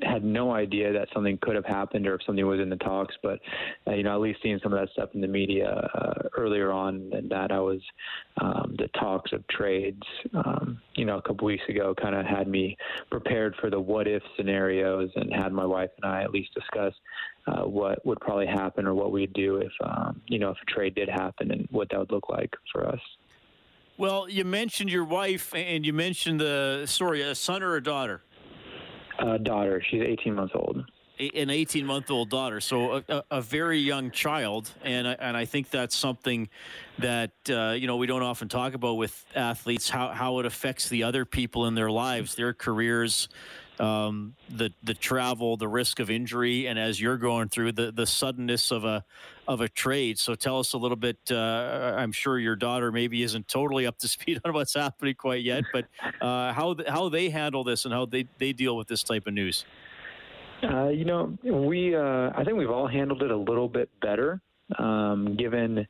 [0.03, 3.15] had no idea that something could have happened or if something was in the talks.
[3.23, 3.41] But
[3.87, 6.73] uh, you know, at least seeing some of that stuff in the media uh, earlier
[6.73, 7.81] on than that, I was
[8.41, 10.03] um, the talks of trades.
[10.35, 12.77] Um, you know, a couple weeks ago, kind of had me
[13.11, 16.95] prepared for the what if scenarios, and had my wife and I at least discuss
[17.47, 20.71] uh, what would probably happen or what we'd do if um, you know if a
[20.71, 23.01] trade did happen and what that would look like for us.
[23.97, 28.23] Well, you mentioned your wife, and you mentioned the sorry, a son or a daughter
[29.21, 29.83] uh, daughter.
[29.89, 30.85] She's 18 months old.
[31.35, 35.69] An 18 month old daughter, so a, a, very young child, and and I think
[35.69, 36.49] that's something
[36.99, 40.89] that uh, you know we don't often talk about with athletes how how it affects
[40.89, 43.29] the other people in their lives, their careers,
[43.81, 48.07] um, the the travel, the risk of injury, and as you're going through the the
[48.07, 49.05] suddenness of a
[49.49, 50.19] of a trade.
[50.19, 51.19] So tell us a little bit.
[51.31, 55.43] Uh, I'm sure your daughter maybe isn't totally up to speed on what's happening quite
[55.43, 55.87] yet, but
[56.21, 59.35] uh, how how they handle this and how they they deal with this type of
[59.35, 59.65] news.
[60.63, 64.43] Uh, you know, we uh, I think we've all handled it a little bit better,
[64.79, 65.87] um, given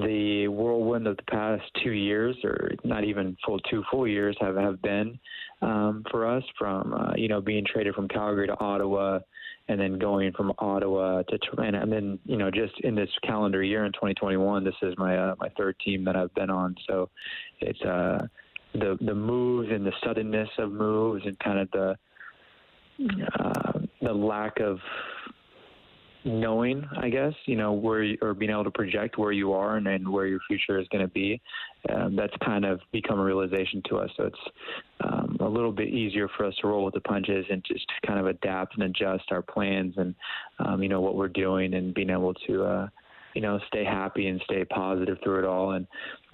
[0.00, 4.56] the whirlwind of the past two years, or not even full two full years, have
[4.56, 5.18] have been
[5.62, 9.20] um, for us from uh, you know being traded from Calgary to Ottawa,
[9.68, 13.62] and then going from Ottawa to Toronto, and then you know just in this calendar
[13.62, 16.74] year in 2021, this is my uh, my third team that I've been on.
[16.86, 17.08] So
[17.60, 18.26] it's uh,
[18.74, 21.96] the the moves and the suddenness of moves and kind of the
[23.38, 24.78] uh, the lack of
[26.26, 29.86] knowing, I guess, you know, where or being able to project where you are and,
[29.86, 31.40] and where your future is going to be.
[31.88, 34.10] Um, that's kind of become a realization to us.
[34.16, 34.38] So it's
[35.04, 38.18] um, a little bit easier for us to roll with the punches and just kind
[38.18, 40.14] of adapt and adjust our plans and,
[40.58, 42.88] um, you know, what we're doing and being able to, uh,
[43.36, 45.72] you know, stay happy and stay positive through it all.
[45.72, 45.86] And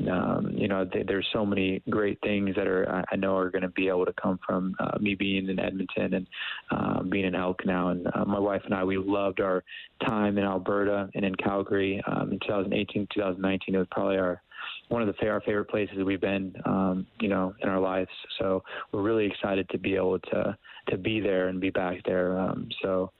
[0.08, 3.62] um, you know, th- there's so many great things that are I, know are going
[3.62, 6.26] to be able to come from uh, me being in Edmonton and
[6.70, 7.88] uh, being in Elk now.
[7.88, 9.64] And uh, my wife and I, we loved our
[10.06, 13.74] time in Alberta and in Calgary um, in 2018, 2019.
[13.74, 14.40] It was probably our
[14.88, 18.10] one of the our favorite places we've been, um, you know, in our lives.
[18.38, 18.62] So
[18.92, 20.56] we're really excited to be able to
[20.90, 22.38] to be there and be back there.
[22.38, 23.10] Um, so.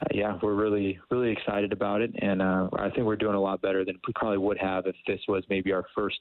[0.00, 3.40] Uh, yeah, we're really, really excited about it, and uh, I think we're doing a
[3.40, 6.18] lot better than we probably would have if this was maybe our first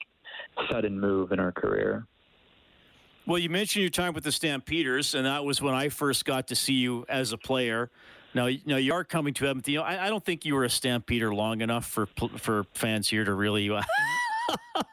[0.71, 2.07] sudden move in our career.
[3.27, 6.47] Well, you mentioned your time with the Stampeders, and that was when I first got
[6.47, 7.91] to see you as a player.
[8.33, 9.79] Now, now you are coming to Edmonton.
[9.79, 13.33] I, I don't think you were a Stampeder long enough for for fans here to
[13.33, 13.81] really uh,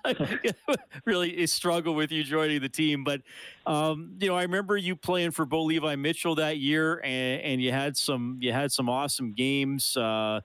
[1.04, 3.04] really struggle with you joining the team.
[3.04, 3.22] But
[3.66, 7.62] um, you know, I remember you playing for Bo Levi Mitchell that year, and, and
[7.62, 9.96] you had some you had some awesome games.
[9.96, 10.40] Uh,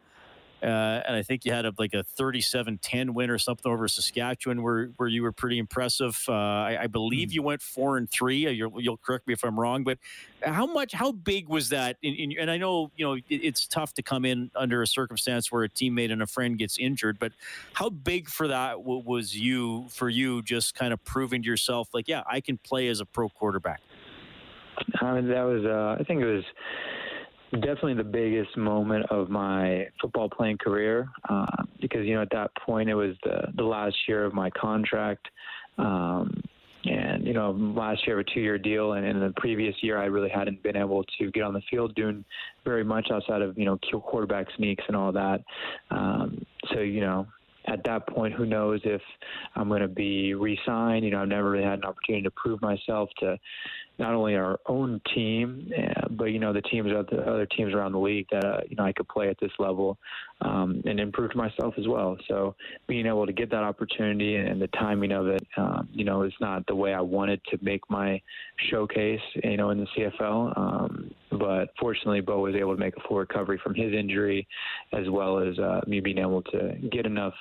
[0.62, 4.62] uh, and I think you had a, like a 37-10 win or something over Saskatchewan,
[4.62, 6.22] where where you were pretty impressive.
[6.28, 7.34] Uh, I, I, believe mm.
[7.34, 8.46] you went four and three.
[8.46, 10.00] Uh, you will correct me if I'm wrong, but
[10.44, 11.96] how much, how big was that?
[12.02, 14.88] In, in, and I know you know it, it's tough to come in under a
[14.88, 17.32] circumstance where a teammate and a friend gets injured, but
[17.74, 21.88] how big for that w- was you for you just kind of proving to yourself
[21.94, 23.80] like, yeah, I can play as a pro quarterback.
[25.02, 26.44] I mean, that was uh, I think it was
[27.52, 31.46] definitely the biggest moment of my football playing career uh,
[31.82, 35.28] because you know at that point it was the the last year of my contract.
[35.78, 36.42] Um,
[36.86, 40.06] and you know, last year of a two-year deal, and in the previous year I
[40.06, 42.24] really hadn't been able to get on the field doing
[42.64, 45.42] very much outside of you know quarterback sneaks and all that.
[45.92, 47.28] Um, so you know,
[47.68, 49.02] at that point, who knows if
[49.56, 51.04] I'm going to be re-signed?
[51.04, 53.38] You know, I've never really had an opportunity to prove myself to
[54.00, 57.92] not only our own team, uh, but you know the teams, the other teams around
[57.92, 59.98] the league that uh, you know I could play at this level
[60.42, 62.18] um, and improve myself as well.
[62.28, 62.56] So
[62.88, 66.34] being able to get that opportunity and the timing of it, um, you know, is
[66.40, 68.22] not the way I wanted to make my
[68.70, 70.58] showcase, you know, in the CFL.
[70.58, 74.48] Um, but fortunately, Bo was able to make a full recovery from his injury,
[74.94, 77.34] as well as uh, me being able to get enough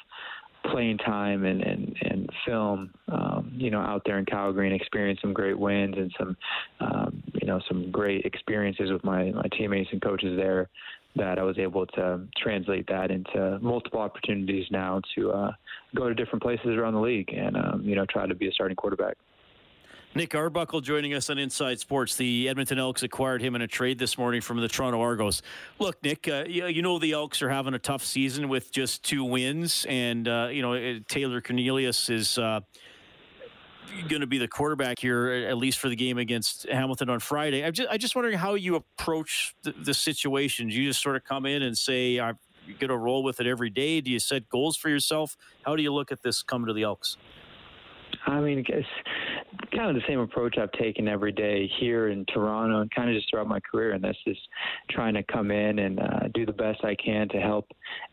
[0.71, 5.21] playing time and and, and film, um, you know, out there in Calgary and experience
[5.21, 6.37] some great wins and some,
[6.81, 10.68] um, you know, some great experiences with my my teammates and coaches there.
[11.16, 15.53] That I was able to translate that into multiple opportunities now to uh,
[15.97, 18.53] go to different places around the league and um, you know try to be a
[18.53, 19.16] starting quarterback.
[20.19, 22.17] Nick Arbuckle joining us on Inside Sports.
[22.17, 25.43] The Edmonton Elks acquired him in a trade this morning from the Toronto Argos.
[25.79, 29.23] Look, Nick, uh, you, know the Elks are having a tough season with just two
[29.23, 32.37] wins, and uh, you know Taylor Cornelius is.
[32.37, 32.61] Uh,
[34.09, 37.65] going to be the quarterback here, at least for the game against Hamilton on Friday.
[37.65, 40.69] I'm just, I'm just wondering how you approach the, the situation.
[40.69, 42.39] Do you just sort of come in and say, I'm
[42.79, 44.03] going to roll with it every day?
[44.03, 45.39] Do you set goals for yourself?
[45.65, 47.17] How do you look at this coming to the Elks?
[48.27, 48.63] I mean,
[49.74, 53.16] kind of the same approach I've taken every day here in Toronto and kind of
[53.16, 54.40] just throughout my career, and that's just
[54.90, 57.66] trying to come in and uh, do the best I can to help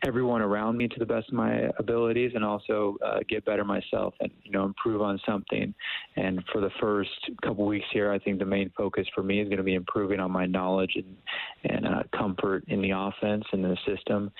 [0.06, 4.14] everyone around me to the best of my abilities, and also uh, get better myself
[4.20, 5.74] and you know improve on something.
[6.16, 7.10] And for the first
[7.42, 10.20] couple weeks here, I think the main focus for me is going to be improving
[10.20, 11.16] on my knowledge and
[11.64, 14.30] and uh, comfort in the offense and the system.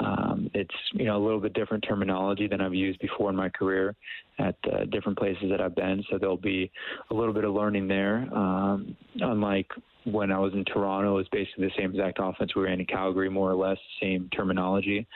[0.00, 3.48] Um, it's you know a little bit different terminology than I've used before in my
[3.48, 3.96] career
[4.40, 6.70] at uh, different places that I've been, so there'll be
[7.10, 8.28] a little bit of learning there.
[8.34, 9.70] Um, unlike
[10.04, 12.86] when I was in Toronto, it was basically the same exact offense we ran in
[12.86, 15.06] Calgary, more or less, same terminology.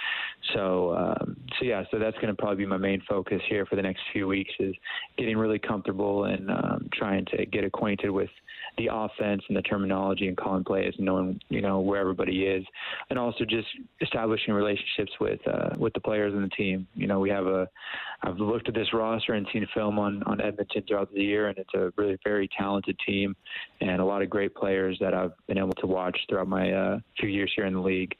[0.54, 3.76] So, um, so yeah, so that's going to probably be my main focus here for
[3.76, 4.74] the next few weeks is
[5.16, 8.30] getting really comfortable and um, trying to get acquainted with
[8.76, 12.64] the offense and the terminology and calling plays and knowing you know where everybody is,
[13.10, 13.68] and also just
[14.00, 16.86] establishing relationships with uh, with the players and the team.
[16.94, 17.68] You know, we have a
[18.24, 21.58] I've looked at this roster and seen film on on Edmonton throughout the year, and
[21.58, 23.36] it's a really very talented team
[23.80, 26.98] and a lot of great players that I've been able to watch throughout my uh,
[27.20, 28.14] few years here in the league.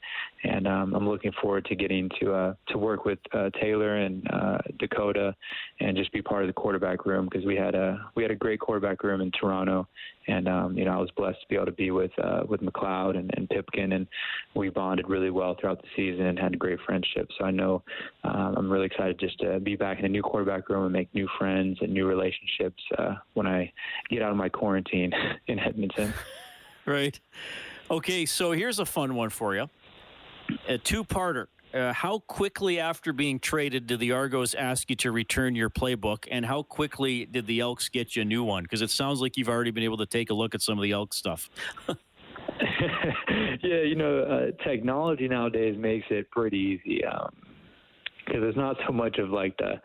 [0.47, 4.25] And um, I'm looking forward to getting to uh, to work with uh, Taylor and
[4.31, 5.35] uh, Dakota,
[5.79, 8.35] and just be part of the quarterback room because we had a we had a
[8.35, 9.87] great quarterback room in Toronto,
[10.27, 12.61] and um, you know I was blessed to be able to be with uh, with
[12.61, 14.07] McLeod and, and Pipkin, and
[14.55, 17.27] we bonded really well throughout the season and had a great friendship.
[17.39, 17.83] So I know
[18.23, 21.13] um, I'm really excited just to be back in a new quarterback room and make
[21.15, 23.71] new friends and new relationships uh, when I
[24.09, 25.11] get out of my quarantine
[25.47, 26.13] in Edmonton.
[26.85, 27.19] Right.
[27.89, 29.69] Okay, so here's a fun one for you.
[30.67, 35.55] A two-parter uh, how quickly after being traded did the Argos ask you to return
[35.55, 38.63] your playbook, and how quickly did the Elks get you a new one?
[38.63, 40.83] Because it sounds like you've already been able to take a look at some of
[40.83, 41.49] the Elk stuff.
[41.89, 47.03] yeah, you know, uh, technology nowadays makes it pretty easy.
[47.03, 47.29] Um,
[48.25, 49.79] because it's not so much of like the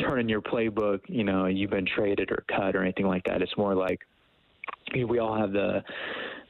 [0.00, 3.42] turning your playbook, you know, you've been traded or cut or anything like that.
[3.42, 4.00] It's more like
[4.94, 5.82] we all have the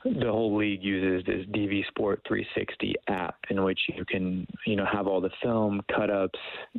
[0.04, 4.86] the whole league uses this DV Sport 360 app in which you can, you know,
[4.90, 6.38] have all the film, cut ups,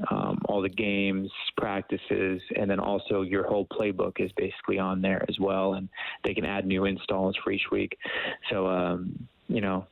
[0.10, 5.24] um, all the games, practices, and then also your whole playbook is basically on there
[5.30, 5.76] as well.
[5.76, 5.88] And
[6.24, 7.96] they can add new installs for each week.
[8.50, 9.86] So, um, you know,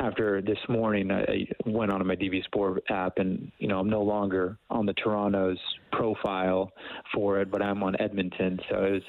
[0.00, 4.02] after this morning, I went on my DV Sport app, and you know, I'm no
[4.02, 5.58] longer on the Toronto's
[5.92, 6.72] profile
[7.14, 8.58] for it, but I'm on Edmonton.
[8.68, 9.02] So it was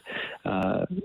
[0.45, 0.95] uh,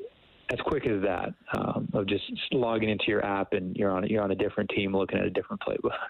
[0.52, 4.22] as quick as that um, of just logging into your app and you're on you're
[4.22, 5.90] on a different team looking at a different playbook.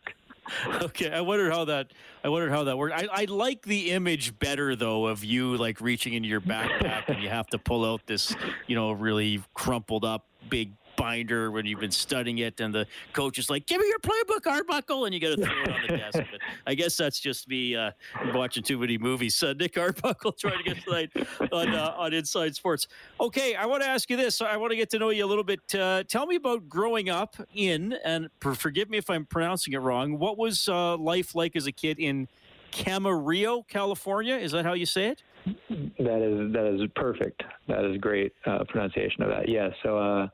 [0.82, 1.92] Okay, I wonder how that
[2.24, 2.96] I wondered how that worked.
[2.96, 7.22] I, I like the image better though of you like reaching into your backpack and
[7.22, 8.34] you have to pull out this
[8.66, 13.38] you know really crumpled up big binder when you've been studying it, and the coach
[13.38, 15.96] is like, "Give me your playbook, Arbuckle," and you got to throw it on the
[15.96, 16.18] desk.
[16.18, 17.92] But I guess that's just me uh,
[18.34, 19.42] watching too many movies.
[19.42, 21.10] Uh, Nick Arbuckle trying to get tonight
[21.52, 22.88] on uh, on Inside Sports.
[23.20, 24.40] Okay, I want to ask you this.
[24.40, 25.60] I want to get to know you a little bit.
[25.74, 30.18] Uh, tell me about growing up in, and forgive me if I'm pronouncing it wrong.
[30.18, 32.28] What was uh, life like as a kid in
[32.72, 34.36] Camarillo, California?
[34.36, 35.22] Is that how you say it?
[35.44, 37.42] That is that is perfect.
[37.68, 39.48] That is great uh, pronunciation of that.
[39.48, 39.70] Yeah.
[39.82, 40.28] So, uh,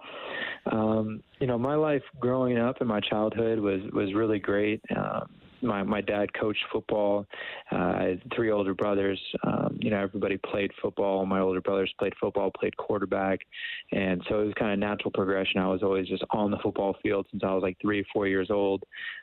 [0.71, 4.83] um, you know, my life growing up in my childhood was was really great.
[4.95, 5.31] Um,
[5.63, 7.27] my my dad coached football.
[7.71, 9.21] Uh, I had three older brothers.
[9.45, 11.27] Um, you know, everybody played football.
[11.27, 13.41] My older brothers played football, played quarterback,
[13.93, 15.61] and so it was kind of natural progression.
[15.61, 18.27] I was always just on the football field since I was like three, or four
[18.27, 18.83] years old,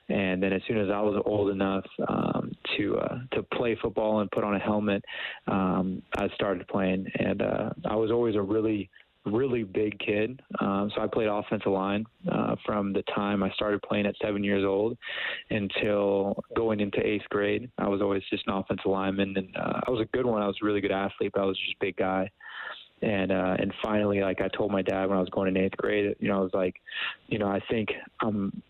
[0.10, 4.20] and then as soon as I was old enough um, to uh, to play football
[4.20, 5.04] and put on a helmet,
[5.48, 8.90] um, I started playing, and uh, I was always a really
[9.26, 10.42] really big kid.
[10.60, 14.44] Um, so I played offensive line uh, from the time I started playing at seven
[14.44, 14.98] years old
[15.50, 17.70] until going into eighth grade.
[17.78, 20.42] I was always just an offensive lineman, and uh, I was a good one.
[20.42, 22.30] I was a really good athlete, but I was just a big guy.
[23.02, 25.78] And uh, and finally, like I told my dad when I was going in eighth
[25.78, 26.76] grade, you know, I was like,
[27.28, 27.90] you know, I think
[28.22, 28.62] I'm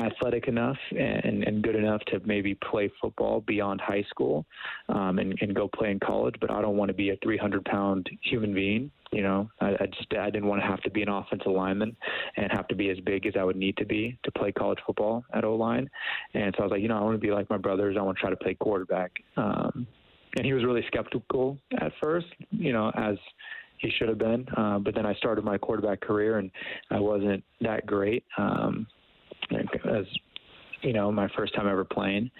[0.00, 4.44] athletic enough and, and good enough to maybe play football beyond high school
[4.88, 7.64] um, and, and go play in college, but I don't want to be a 300
[7.64, 8.90] pound human being.
[9.12, 11.94] You know, I, I just I didn't want to have to be an offensive lineman
[12.36, 14.78] and have to be as big as I would need to be to play college
[14.86, 15.88] football at O line.
[16.32, 17.96] And so I was like, you know, I want to be like my brothers.
[17.98, 19.12] I want to try to play quarterback.
[19.36, 19.86] Um,
[20.36, 23.16] and he was really skeptical at first, you know, as
[23.76, 24.46] he should have been.
[24.56, 26.50] Uh, but then I started my quarterback career, and
[26.90, 28.24] I wasn't that great.
[28.38, 28.86] Um,
[29.54, 30.06] as
[30.82, 32.30] you know, my first time ever playing.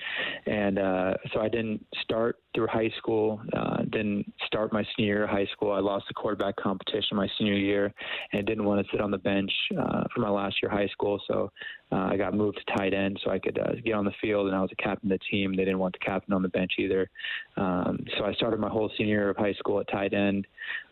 [0.46, 5.24] And uh, so I didn't start through high school, uh, didn't start my senior year
[5.24, 5.72] of high school.
[5.72, 7.94] I lost the quarterback competition my senior year
[8.32, 10.88] and didn't want to sit on the bench uh, for my last year of high
[10.88, 11.20] school.
[11.28, 11.50] So
[11.92, 14.48] uh, I got moved to tight end so I could uh, get on the field,
[14.48, 15.52] and I was a captain of the team.
[15.52, 17.08] They didn't want the captain on the bench either.
[17.56, 20.46] Um, so I started my whole senior year of high school at tight end.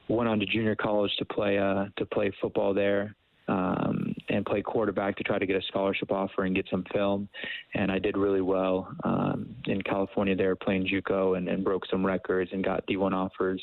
[0.09, 3.15] Went on to junior college to play uh, to play football there
[3.51, 4.00] um,
[4.31, 7.29] and play quarterback to try to get a scholarship offer and get some film.
[7.75, 12.05] And I did really well um, in California there playing JUCO and, and broke some
[12.05, 13.61] records and got D1 offers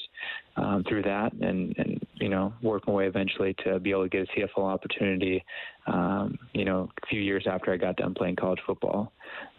[0.57, 4.09] um, through that and, and, you know, worked my way eventually to be able to
[4.09, 5.43] get a CFL opportunity,
[5.87, 9.11] um, you know, a few years after I got done playing college football.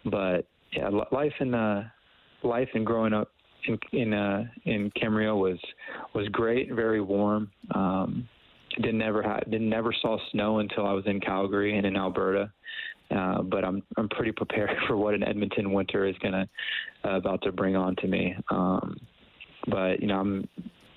[0.05, 1.89] But yeah, life in, uh,
[2.43, 3.29] life and growing up
[3.67, 5.59] in in uh, in Camarillo was
[6.13, 7.51] was great, very warm.
[7.75, 8.27] Um,
[8.77, 12.51] didn't ever have didn't never saw snow until I was in Calgary and in Alberta.
[13.15, 16.47] Uh, but I'm I'm pretty prepared for what an Edmonton winter is gonna
[17.05, 18.35] uh, about to bring on to me.
[18.51, 18.97] Um,
[19.67, 20.47] but you know, I'm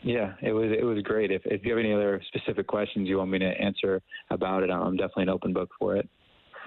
[0.03, 1.31] yeah, it was it was great.
[1.31, 4.71] If if you have any other specific questions you want me to answer about it,
[4.71, 6.09] I'm definitely an open book for it.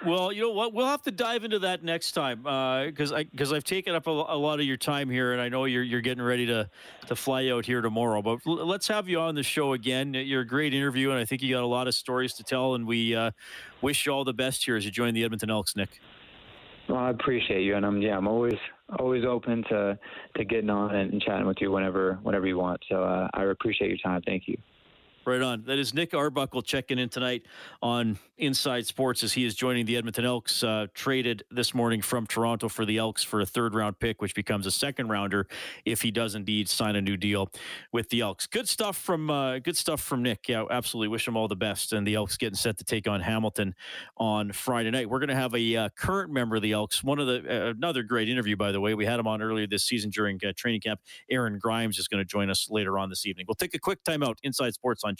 [0.05, 0.73] Well, you know what?
[0.73, 4.07] We'll have to dive into that next time because uh, I because I've taken up
[4.07, 6.69] a, a, lot of your time here, and I know you're you're getting ready to
[7.07, 8.21] to fly out here tomorrow.
[8.21, 10.13] But l- let's have you on the show again.
[10.13, 12.75] You're a great interview, and I think you got a lot of stories to tell.
[12.75, 13.31] And we uh,
[13.81, 15.99] wish you all the best here as you join the Edmonton Elks, Nick.
[16.87, 18.57] Well, I appreciate you, and I'm yeah, I'm always
[18.99, 19.97] always open to
[20.35, 22.81] to getting on and, and chatting with you whenever whenever you want.
[22.89, 24.21] So uh, I appreciate your time.
[24.25, 24.57] Thank you.
[25.25, 25.63] Right on.
[25.63, 27.47] That is Nick Arbuckle checking in tonight
[27.81, 32.27] on Inside Sports as he is joining the Edmonton Elks, uh, traded this morning from
[32.27, 35.47] Toronto for the Elks for a third round pick, which becomes a second rounder
[35.85, 37.49] if he does indeed sign a new deal
[37.91, 38.45] with the Elks.
[38.45, 40.47] Good stuff from uh, good stuff from Nick.
[40.47, 41.07] Yeah, absolutely.
[41.07, 41.93] Wish him all the best.
[41.93, 43.73] And the Elks getting set to take on Hamilton
[44.17, 45.09] on Friday night.
[45.09, 47.03] We're going to have a uh, current member of the Elks.
[47.03, 48.93] One of the uh, another great interview, by the way.
[48.93, 50.99] We had him on earlier this season during uh, training camp.
[51.31, 53.45] Aaron Grymes is going to join us later on this evening.
[53.47, 54.35] We'll take a quick timeout.
[54.43, 55.14] Inside Sports on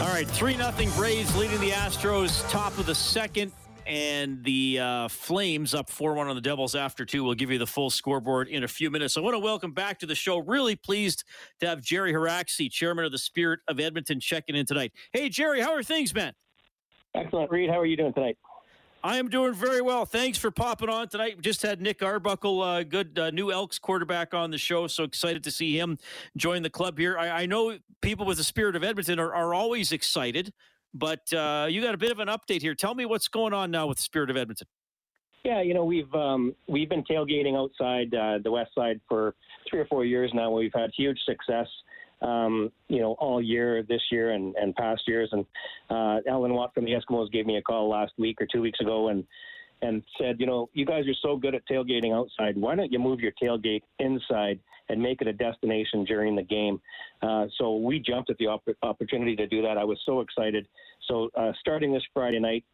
[0.00, 3.52] all right, 3 0 Braves leading the Astros top of the second.
[3.90, 7.24] And the uh, Flames up 4 1 on the Devils after two.
[7.24, 9.16] We'll give you the full scoreboard in a few minutes.
[9.16, 10.38] I want to welcome back to the show.
[10.38, 11.24] Really pleased
[11.58, 14.92] to have Jerry Haraxi, chairman of the Spirit of Edmonton, checking in tonight.
[15.12, 16.34] Hey, Jerry, how are things, man?
[17.16, 17.50] Excellent.
[17.50, 18.38] Reid, how are you doing tonight?
[19.02, 20.06] I am doing very well.
[20.06, 21.34] Thanks for popping on tonight.
[21.34, 24.86] We just had Nick Arbuckle, uh, good uh, new Elks quarterback, on the show.
[24.86, 25.98] So excited to see him
[26.36, 27.18] join the club here.
[27.18, 30.52] I, I know people with the spirit of Edmonton are, are always excited,
[30.94, 32.74] but uh, you got a bit of an update here.
[32.74, 34.66] Tell me what's going on now with spirit of Edmonton.
[35.44, 39.34] Yeah, you know we've um, we've been tailgating outside uh, the west side for
[39.68, 40.50] three or four years now.
[40.50, 41.66] We've had huge success
[42.22, 45.28] um, you know, all year this year and, and past years.
[45.32, 45.44] And
[45.88, 48.80] uh, Alan Watt from the Eskimos gave me a call last week or two weeks
[48.80, 49.24] ago and
[49.82, 52.56] and said, you know, you guys are so good at tailgating outside.
[52.56, 56.80] Why don't you move your tailgate inside and make it a destination during the game?
[57.22, 59.78] Uh, so we jumped at the op- opportunity to do that.
[59.78, 60.66] I was so excited.
[61.08, 62.64] So uh, starting this Friday night,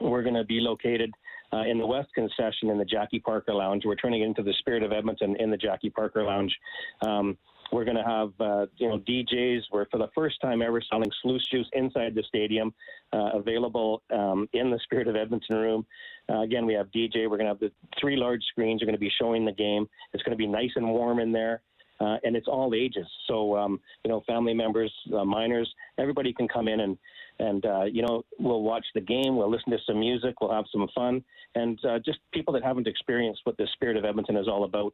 [0.00, 1.12] we're going to be located
[1.52, 3.82] uh, in the West concession in the Jackie Parker Lounge.
[3.84, 6.54] We're turning into the Spirit of Edmonton in the Jackie Parker Lounge.
[7.02, 7.38] Um,
[7.72, 9.62] we're going to have uh, you know DJs.
[9.72, 12.72] We're for the first time ever selling Sluice juice inside the stadium,
[13.12, 15.86] uh, available um, in the Spirit of Edmonton room.
[16.28, 17.28] Uh, again, we have DJ.
[17.28, 18.82] We're going to have the three large screens.
[18.82, 19.88] Are going to be showing the game.
[20.12, 21.62] It's going to be nice and warm in there.
[21.98, 23.06] Uh, and it's all ages.
[23.26, 26.98] So um, you know, family members, uh, minors, everybody can come in and
[27.38, 29.36] and uh, you know we'll watch the game.
[29.36, 30.40] We'll listen to some music.
[30.40, 34.36] We'll have some fun, and just people that haven't experienced what the spirit of Edmonton
[34.36, 34.92] is all about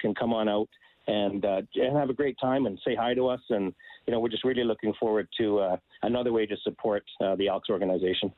[0.00, 0.68] can come on out
[1.08, 3.40] and uh, and have a great time and say hi to us.
[3.50, 3.74] And
[4.06, 7.48] you know, we're just really looking forward to uh, another way to support uh, the
[7.48, 8.32] Elks organization.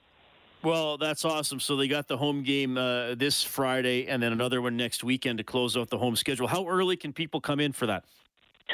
[0.63, 1.59] Well, that's awesome.
[1.59, 5.39] So they got the home game uh, this Friday, and then another one next weekend
[5.39, 6.47] to close out the home schedule.
[6.47, 8.05] How early can people come in for that?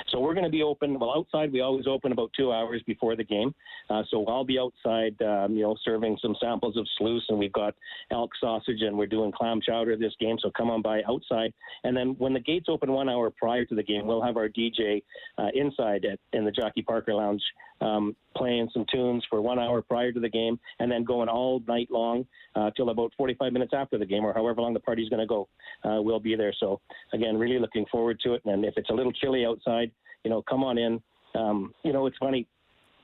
[0.08, 0.98] So we're going to be open.
[0.98, 3.54] Well, outside we always open about two hours before the game.
[3.90, 7.52] Uh, so I'll be outside, um, you know, serving some samples of sluice, and we've
[7.52, 7.74] got
[8.10, 10.36] elk sausage, and we're doing clam chowder this game.
[10.40, 11.52] So come on by outside,
[11.84, 14.48] and then when the gates open one hour prior to the game, we'll have our
[14.48, 15.02] DJ
[15.38, 17.42] uh, inside at, in the Jackie Parker Lounge
[17.80, 21.62] um, playing some tunes for one hour prior to the game, and then going all
[21.66, 25.08] night long uh, till about 45 minutes after the game, or however long the party's
[25.08, 25.48] going to go.
[25.84, 26.54] Uh, we'll be there.
[26.58, 26.80] So
[27.12, 28.42] again, really looking forward to it.
[28.44, 29.85] And if it's a little chilly outside,
[30.26, 31.00] you know, come on in.
[31.36, 32.48] Um, you know, it's funny.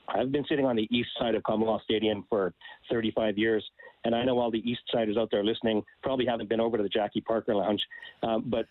[0.08, 2.52] I've been sitting on the east side of Commonwealth Stadium for
[2.90, 3.64] 35 years,
[4.04, 6.82] and I know all the east siders out there listening probably haven't been over to
[6.82, 7.80] the Jackie Parker Lounge,
[8.24, 8.66] um, but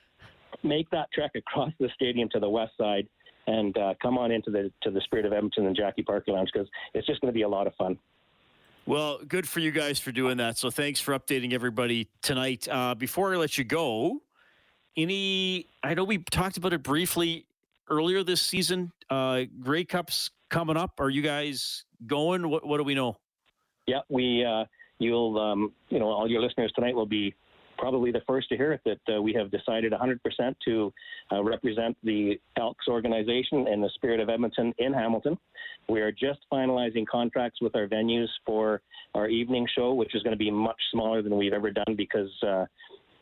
[0.64, 3.08] make that trek across the stadium to the west side
[3.48, 6.50] and uh, come on into the to the Spirit of Edmonton and Jackie Parker Lounge
[6.52, 7.98] because it's just going to be a lot of fun.
[8.86, 10.58] Well, good for you guys for doing that.
[10.58, 12.68] So thanks for updating everybody tonight.
[12.70, 14.22] Uh, before I let you go,
[14.98, 17.46] any I know we talked about it briefly
[17.92, 18.92] earlier this season.
[19.10, 21.00] Uh, Grey Cups coming up.
[21.00, 22.50] Are you guys going?
[22.50, 23.18] What, what do we know?
[23.86, 24.66] Yeah, we uh,
[24.98, 27.36] you'll um, you know all your listeners tonight will be
[27.78, 30.94] probably the first to hear it that uh, we have decided 100% to
[31.32, 35.36] uh, represent the Elks organization and the spirit of Edmonton in Hamilton.
[35.90, 38.84] We are just finalizing contracts with our venues for
[39.16, 42.32] our evening show, which is going to be much smaller than we've ever done because.
[42.46, 42.66] Uh,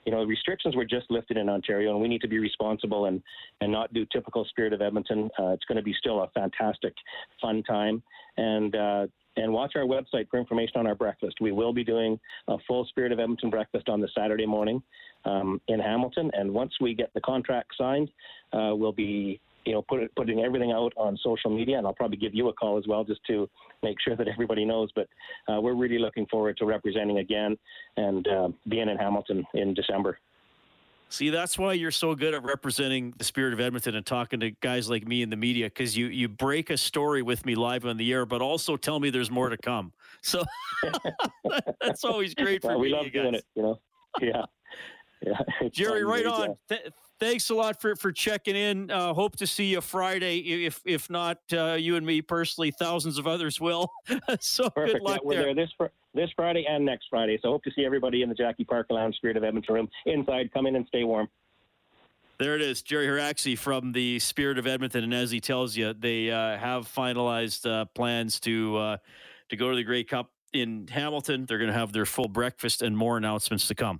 [0.06, 3.22] you know, restrictions were just lifted in Ontario, and we need to be responsible and,
[3.62, 5.30] and not do typical spirit of Edmonton.
[5.40, 6.94] Uh, it's going to be still a fantastic,
[7.42, 8.02] fun time.
[8.38, 11.36] And uh, and watch our website for information on our breakfast.
[11.40, 14.82] We will be doing a full Spirit of Edmonton breakfast on the Saturday morning
[15.26, 18.10] um, in Hamilton, and once we get the contract signed,
[18.54, 19.40] uh, we'll be
[19.70, 22.54] you know put, putting everything out on social media, and I'll probably give you a
[22.54, 23.48] call as well just to
[23.84, 24.90] make sure that everybody knows.
[24.96, 25.08] But
[25.48, 27.56] uh, we're really looking forward to representing again
[27.96, 30.18] and uh, being in Hamilton in December.
[31.10, 34.52] See, that's why you're so good at representing the spirit of Edmonton and talking to
[34.62, 37.86] guys like me in the media because you you break a story with me live
[37.86, 39.94] on the air, but also tell me there's more to come.
[40.24, 40.44] So
[41.82, 42.88] that's always great for well, me.
[42.88, 43.80] We love doing it, you know.
[44.20, 44.46] Yeah,
[45.22, 45.70] yeah.
[45.70, 46.58] Jerry, right on.
[46.68, 46.82] Th-
[47.20, 48.90] thanks a lot for for checking in.
[48.90, 50.38] Uh, hope to see you Friday.
[50.66, 53.92] If if not uh, you and me personally, thousands of others will.
[54.40, 55.00] so Perfect.
[55.00, 55.44] good luck yeah, we're there.
[55.46, 57.38] there this fr- this Friday and next Friday.
[57.42, 60.52] So hope to see everybody in the Jackie Parker Lounge Spirit of Edmonton room inside.
[60.54, 61.28] Come in and stay warm.
[62.40, 65.94] There it is, Jerry Haraxi from the Spirit of Edmonton, and as he tells you,
[65.94, 68.98] they uh, have finalized uh, plans to uh,
[69.50, 71.46] to go to the Grey Cup in Hamilton.
[71.46, 74.00] They're going to have their full breakfast and more announcements to come.